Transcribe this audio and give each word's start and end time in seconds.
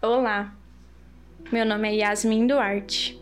Olá, 0.00 0.54
meu 1.50 1.66
nome 1.66 1.88
é 1.88 1.94
Yasmin 1.96 2.46
Duarte. 2.46 3.20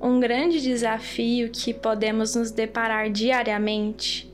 Um 0.00 0.18
grande 0.18 0.60
desafio 0.60 1.48
que 1.52 1.72
podemos 1.72 2.34
nos 2.34 2.50
deparar 2.50 3.08
diariamente 3.12 4.28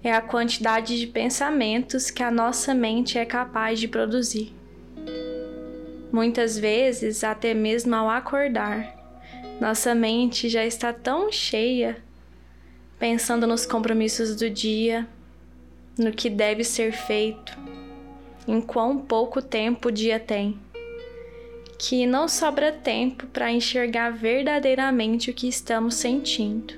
é 0.00 0.12
a 0.12 0.20
quantidade 0.20 0.96
de 0.96 1.08
pensamentos 1.08 2.08
que 2.08 2.22
a 2.22 2.30
nossa 2.30 2.72
mente 2.72 3.18
é 3.18 3.24
capaz 3.24 3.80
de 3.80 3.88
produzir. 3.88 4.54
Muitas 6.12 6.56
vezes, 6.56 7.24
até 7.24 7.54
mesmo 7.54 7.96
ao 7.96 8.08
acordar, 8.08 8.94
nossa 9.60 9.92
mente 9.92 10.48
já 10.48 10.64
está 10.64 10.92
tão 10.92 11.32
cheia, 11.32 11.96
pensando 12.96 13.44
nos 13.44 13.66
compromissos 13.66 14.36
do 14.36 14.48
dia, 14.48 15.04
no 15.98 16.12
que 16.12 16.30
deve 16.30 16.62
ser 16.62 16.92
feito, 16.92 17.58
em 18.48 18.60
quão 18.60 18.98
pouco 18.98 19.40
tempo 19.40 19.88
o 19.88 19.92
dia 19.92 20.18
tem 20.18 20.58
que 21.78 22.04
não 22.06 22.26
sobra 22.26 22.72
tempo 22.72 23.28
para 23.28 23.52
enxergar 23.52 24.10
verdadeiramente 24.10 25.30
o 25.30 25.34
que 25.34 25.46
estamos 25.46 25.94
sentindo. 25.94 26.74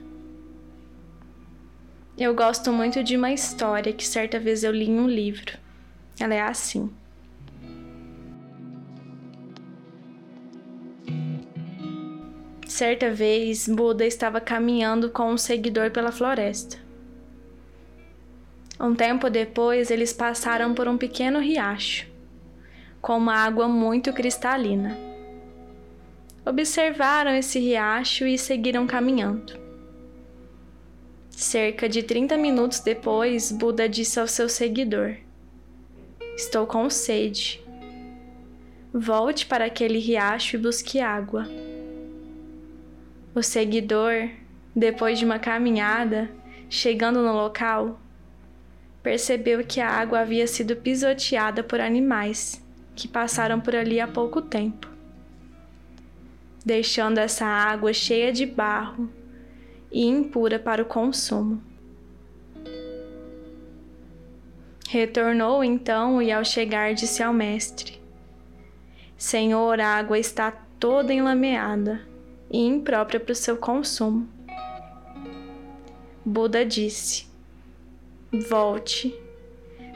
Eu 2.19 2.35
gosto 2.35 2.71
muito 2.71 3.03
de 3.03 3.17
uma 3.17 3.33
história 3.33 3.95
que 3.95 4.07
certa 4.07 4.39
vez 4.39 4.63
eu 4.63 4.71
li 4.71 4.91
em 4.91 5.01
um 5.01 5.09
livro. 5.09 5.57
Ela 6.21 6.35
é 6.35 6.43
assim. 6.43 6.93
Certa 12.69 13.11
vez, 13.11 13.67
Buda 13.67 14.05
estava 14.05 14.39
caminhando 14.39 15.09
com 15.09 15.33
um 15.33 15.39
seguidor 15.39 15.91
pela 15.91 16.13
floresta. 16.13 16.77
Um 18.81 18.95
tempo 18.95 19.29
depois, 19.29 19.91
eles 19.91 20.13
passaram 20.13 20.75
por 20.75 20.89
um 20.89 20.97
pequeno 20.97 21.39
riacho 21.39 22.11
com 23.01 23.17
uma 23.17 23.35
água 23.35 23.67
muito 23.67 24.13
cristalina. 24.13 24.97
Observaram 26.45 27.35
esse 27.35 27.59
riacho 27.59 28.27
e 28.27 28.37
seguiram 28.37 28.87
caminhando. 28.87 29.59
Cerca 31.31 31.89
de 31.89 32.03
30 32.03 32.37
minutos 32.37 32.81
depois, 32.81 33.51
Buda 33.51 33.89
disse 33.89 34.21
ao 34.21 34.27
seu 34.27 34.49
seguidor: 34.49 35.17
Estou 36.37 36.67
com 36.67 36.91
sede. 36.91 37.63
Volte 38.93 39.47
para 39.47 39.67
aquele 39.67 39.99
riacho 39.99 40.57
e 40.57 40.59
busque 40.59 41.01
água. 41.01 41.49
O 43.35 43.43
seguidor, 43.43 44.29
depois 44.75 45.19
de 45.19 45.25
uma 45.25 45.39
caminhada, 45.39 46.29
chegando 46.69 47.23
no 47.23 47.33
local, 47.33 48.01
percebeu 49.03 49.65
que 49.65 49.81
a 49.81 49.89
água 49.89 50.21
havia 50.21 50.47
sido 50.47 50.77
pisoteada 50.77 51.63
por 51.63 51.81
animais 51.81 52.63
que 52.95 53.09
passaram 53.09 53.61
por 53.61 53.75
ali 53.75 53.99
há 53.99 54.07
pouco 54.07 54.43
tempo, 54.43 54.89
deixando 56.65 57.19
essa 57.19 57.47
água 57.47 57.93
cheia 57.93 58.33
de 58.33 58.45
barro 58.45 59.11
e 59.91 60.05
impura 60.07 60.59
para 60.59 60.83
o 60.83 60.87
consumo. 60.87 61.63
Retornou 64.89 65.63
então 65.63 66.21
e, 66.21 66.33
ao 66.33 66.45
chegar, 66.45 66.95
disse 66.95 67.23
ao 67.23 67.33
mestre: 67.33 68.01
Senhor, 69.17 69.81
a 69.81 69.87
água 69.87 70.19
está 70.19 70.51
toda 70.51 71.15
enlameada 71.15 72.01
e 72.51 72.59
imprópria 72.59 73.21
para 73.21 73.33
o 73.33 73.37
seu 73.37 73.57
consumo. 73.57 74.29
Buda 76.25 76.67
disse: 76.67 77.30
Volte, 78.33 79.13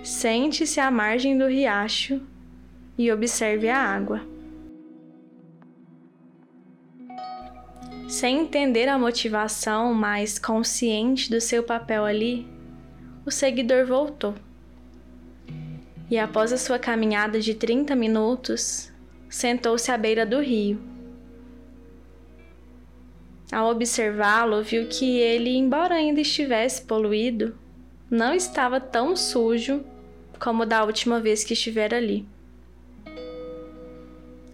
sente-se 0.02 0.80
à 0.80 0.90
margem 0.90 1.38
do 1.38 1.46
riacho 1.46 2.20
e 2.98 3.12
observe 3.12 3.68
a 3.68 3.78
água. 3.78 4.22
Sem 8.08 8.40
entender 8.40 8.88
a 8.88 8.98
motivação, 8.98 9.94
mas 9.94 10.36
consciente 10.36 11.30
do 11.30 11.40
seu 11.40 11.62
papel 11.62 12.04
ali, 12.04 12.44
o 13.24 13.30
seguidor 13.30 13.86
voltou. 13.86 14.34
E 16.10 16.18
após 16.18 16.52
a 16.52 16.58
sua 16.58 16.78
caminhada 16.78 17.40
de 17.40 17.54
30 17.54 17.94
minutos, 17.94 18.92
sentou-se 19.30 19.92
à 19.92 19.96
beira 19.96 20.26
do 20.26 20.40
rio. 20.40 20.80
Ao 23.52 23.70
observá-lo, 23.70 24.60
viu 24.60 24.88
que 24.88 25.18
ele, 25.20 25.56
embora 25.56 25.94
ainda 25.94 26.20
estivesse 26.20 26.82
poluído, 26.82 27.56
não 28.14 28.34
estava 28.34 28.80
tão 28.80 29.16
sujo 29.16 29.84
como 30.38 30.64
da 30.64 30.84
última 30.84 31.20
vez 31.20 31.44
que 31.44 31.52
estivera 31.52 31.96
ali 31.96 32.26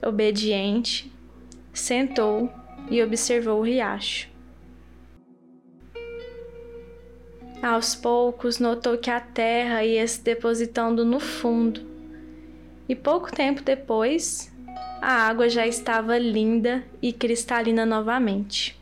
obediente, 0.02 1.12
sentou 1.72 2.50
e 2.90 3.02
observou 3.02 3.60
o 3.60 3.62
riacho. 3.62 4.28
Aos 7.62 7.94
poucos 7.94 8.58
notou 8.58 8.96
que 8.96 9.10
a 9.10 9.20
terra 9.20 9.84
ia 9.84 10.06
se 10.08 10.22
depositando 10.22 11.04
no 11.04 11.20
fundo, 11.20 11.82
e 12.88 12.94
pouco 12.94 13.30
tempo 13.30 13.62
depois, 13.62 14.50
a 15.02 15.28
água 15.28 15.48
já 15.48 15.66
estava 15.66 16.16
linda 16.16 16.82
e 17.02 17.12
cristalina 17.12 17.84
novamente. 17.84 18.79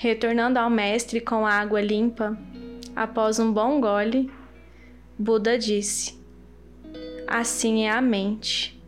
Retornando 0.00 0.60
ao 0.60 0.70
mestre 0.70 1.20
com 1.20 1.44
a 1.44 1.54
água 1.54 1.80
limpa, 1.80 2.38
após 2.94 3.40
um 3.40 3.52
bom 3.52 3.80
gole, 3.80 4.30
Buda 5.18 5.58
disse: 5.58 6.16
Assim 7.26 7.82
é 7.82 7.90
a 7.90 8.00
mente. 8.00 8.80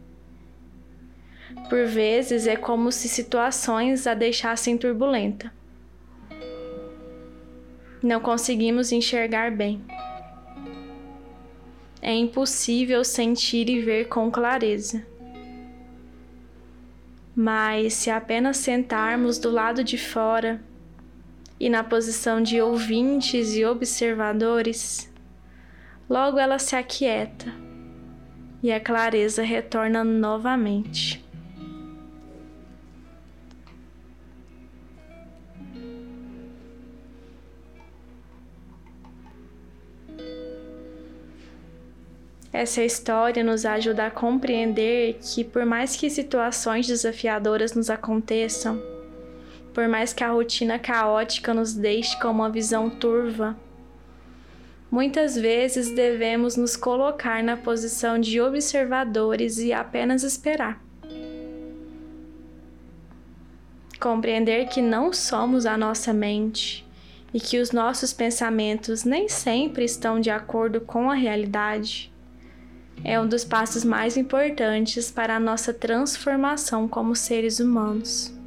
Por 1.69 1.85
vezes 1.87 2.47
é 2.47 2.55
como 2.55 2.93
se 2.93 3.09
situações 3.09 4.07
a 4.07 4.15
deixassem 4.15 4.79
turbulenta. 4.79 5.53
Não 8.01 8.21
conseguimos 8.21 8.93
enxergar 8.93 9.51
bem. 9.51 9.85
É 12.01 12.15
impossível 12.15 13.03
sentir 13.03 13.69
e 13.69 13.81
ver 13.81 14.07
com 14.07 14.31
clareza. 14.31 15.05
Mas 17.35 17.95
se 17.95 18.11
apenas 18.11 18.59
sentarmos 18.59 19.39
do 19.39 19.51
lado 19.51 19.83
de 19.83 19.99
fora 19.99 20.70
e 21.61 21.69
na 21.69 21.85
posição 21.85 22.43
de 22.43 22.61
ouvintes 22.61 23.55
e 23.55 23.65
observadores, 23.65 25.11
Logo 26.11 26.41
ela 26.41 26.59
se 26.59 26.75
aquieta 26.75 27.55
e 28.61 28.73
a 28.73 28.81
clareza 28.81 29.45
retorna 29.45 30.03
novamente. 30.03 31.25
Essa 42.53 42.83
história 42.83 43.45
nos 43.45 43.65
ajuda 43.65 44.07
a 44.07 44.11
compreender 44.11 45.17
que, 45.23 45.45
por 45.45 45.65
mais 45.65 45.95
que 45.95 46.11
situações 46.11 46.89
desafiadoras 46.89 47.73
nos 47.73 47.89
aconteçam, 47.89 48.83
por 49.73 49.89
mais 49.89 50.13
que 50.13 50.25
a 50.25 50.31
rotina 50.31 50.79
caótica 50.79 51.55
nos 51.55 51.75
deixe 51.75 52.19
com 52.21 52.29
uma 52.29 52.51
visão 52.51 52.91
turva, 52.91 53.57
Muitas 54.91 55.37
vezes 55.37 55.95
devemos 55.95 56.57
nos 56.57 56.75
colocar 56.75 57.45
na 57.45 57.57
posição 57.57 58.19
de 58.19 58.41
observadores 58.41 59.59
e 59.59 59.73
apenas 59.73 60.25
esperar. 60.25 60.83
Compreender 64.01 64.67
que 64.67 64.83
não 64.83 65.13
somos 65.13 65.65
a 65.65 65.77
nossa 65.77 66.13
mente 66.13 66.85
e 67.33 67.39
que 67.39 67.61
os 67.61 67.71
nossos 67.71 68.13
pensamentos 68.13 69.05
nem 69.05 69.29
sempre 69.29 69.85
estão 69.85 70.19
de 70.19 70.31
acordo 70.31 70.81
com 70.81 71.09
a 71.09 71.15
realidade 71.15 72.13
é 73.05 73.19
um 73.19 73.29
dos 73.29 73.45
passos 73.45 73.85
mais 73.85 74.17
importantes 74.17 75.11
para 75.11 75.37
a 75.37 75.41
nossa 75.41 75.73
transformação 75.73 76.89
como 76.89 77.15
seres 77.15 77.61
humanos. 77.61 78.40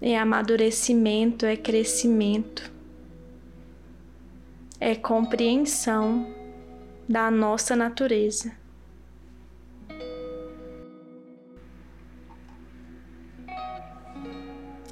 É 0.00 0.18
amadurecimento, 0.18 1.46
é 1.46 1.56
crescimento 1.56 2.76
é 4.80 4.94
compreensão 4.94 6.26
da 7.08 7.30
nossa 7.30 7.74
natureza. 7.74 8.52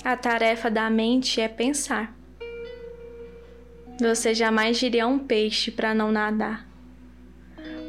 A 0.02 0.16
tarefa 0.16 0.70
da 0.70 0.90
mente 0.90 1.40
é 1.40 1.48
pensar. 1.48 2.14
Você 4.00 4.34
jamais 4.34 4.78
diria 4.78 5.04
a 5.04 5.06
um 5.06 5.18
peixe 5.18 5.70
para 5.70 5.94
não 5.94 6.10
nadar, 6.10 6.66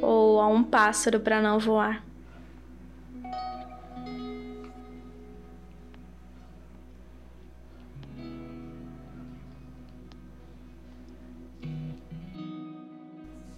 ou 0.01 0.39
a 0.39 0.47
um 0.47 0.63
pássaro 0.63 1.19
para 1.19 1.41
não 1.41 1.59
voar. 1.59 2.03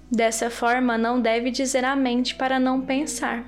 Dessa 0.09 0.49
forma, 0.49 0.97
não 0.97 1.21
deve 1.21 1.51
dizer 1.51 1.83
a 1.83 1.95
mente 1.95 2.35
para 2.35 2.59
não 2.59 2.81
pensar. 2.81 3.45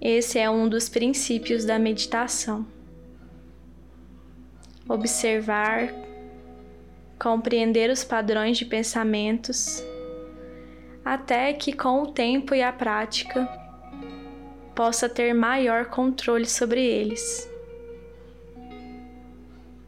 Esse 0.00 0.38
é 0.38 0.50
um 0.50 0.68
dos 0.68 0.88
princípios 0.88 1.64
da 1.64 1.78
meditação. 1.78 2.66
Observar, 4.88 5.92
compreender 7.18 7.90
os 7.90 8.02
padrões 8.02 8.58
de 8.58 8.64
pensamentos, 8.64 9.84
até 11.04 11.52
que 11.52 11.72
com 11.72 12.02
o 12.02 12.12
tempo 12.12 12.54
e 12.54 12.62
a 12.62 12.72
prática 12.72 13.46
possa 14.74 15.08
ter 15.08 15.32
maior 15.32 15.86
controle 15.86 16.46
sobre 16.46 16.84
eles. 16.84 17.50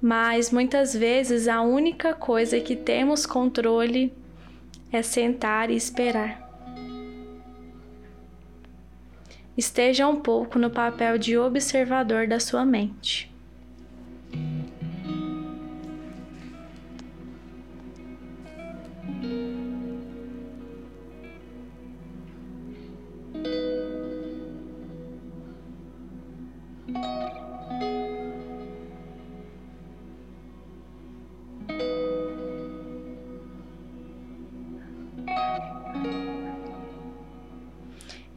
Mas 0.01 0.51
muitas 0.51 0.95
vezes 0.95 1.47
a 1.47 1.61
única 1.63 2.15
coisa 2.15 2.59
que 2.59 2.75
temos 2.75 3.27
controle 3.27 4.20
é 4.93 5.03
sentar 5.03 5.71
e 5.71 5.77
esperar. 5.77 6.49
Esteja 9.57 10.09
um 10.09 10.17
pouco 10.17 10.59
no 10.59 10.71
papel 10.71 11.19
de 11.19 11.37
observador 11.37 12.27
da 12.27 12.41
sua 12.41 12.65
mente. 12.65 13.31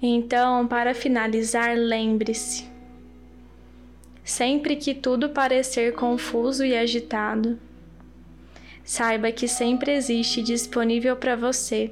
Então, 0.06 0.68
para 0.68 0.94
finalizar, 0.94 1.78
lembre-se: 1.78 2.68
sempre 4.22 4.76
que 4.76 4.94
tudo 4.94 5.30
parecer 5.30 5.94
confuso 5.94 6.66
e 6.66 6.76
agitado, 6.76 7.58
saiba 8.84 9.32
que 9.32 9.48
sempre 9.48 9.94
existe 9.94 10.44
disponível 10.44 11.16
para 11.16 11.38
você 11.38 11.90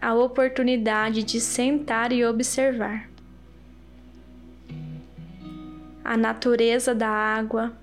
a 0.00 0.14
oportunidade 0.14 1.24
de 1.24 1.40
sentar 1.40 2.12
e 2.12 2.24
observar. 2.24 3.10
A 6.04 6.16
natureza 6.16 6.94
da 6.94 7.08
água 7.08 7.76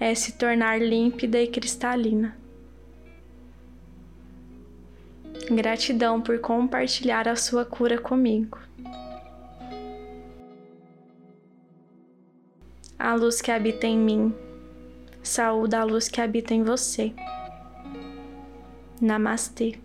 é 0.00 0.14
se 0.14 0.32
tornar 0.32 0.80
límpida 0.80 1.38
e 1.38 1.48
cristalina. 1.48 2.41
Gratidão 5.50 6.20
por 6.20 6.38
compartilhar 6.38 7.28
a 7.28 7.36
sua 7.36 7.64
cura 7.64 7.98
comigo. 7.98 8.58
A 12.98 13.14
luz 13.14 13.40
que 13.40 13.50
habita 13.50 13.86
em 13.86 13.98
mim, 13.98 14.34
saúde 15.22 15.74
a 15.74 15.84
luz 15.84 16.08
que 16.08 16.20
habita 16.20 16.54
em 16.54 16.62
você. 16.62 17.12
Namastê. 19.00 19.78